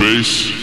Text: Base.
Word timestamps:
Base. 0.00 0.59